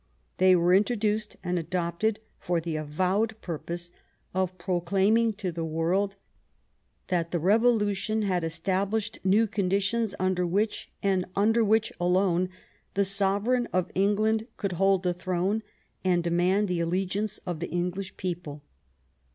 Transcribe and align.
They 0.39 0.55
were 0.55 0.73
introduced 0.73 1.35
and 1.43 1.59
adopt 1.59 2.03
ed 2.03 2.17
for 2.39 2.59
the 2.59 2.75
avowed 2.75 3.39
purpose 3.39 3.91
of 4.33 4.57
proclaiming 4.57 5.33
to 5.33 5.51
the 5.51 5.63
world 5.63 6.15
that 7.09 7.29
the 7.29 7.37
Bevolution 7.37 8.23
had 8.23 8.43
established 8.43 9.19
new 9.23 9.45
conditions 9.45 10.15
under 10.19 10.43
which, 10.47 10.89
and 11.03 11.25
under 11.35 11.63
which 11.63 11.93
alone, 11.99 12.49
the 12.95 13.05
sovereign 13.05 13.67
of 13.71 13.91
England 13.93 14.47
could 14.57 14.71
hold 14.71 15.03
the 15.03 15.13
throne 15.13 15.61
and 16.03 16.23
demand 16.23 16.67
the 16.67 16.81
alle 16.81 17.05
giance 17.05 17.39
of 17.45 17.59
the 17.59 17.69
English 17.69 18.17
people. 18.17 18.63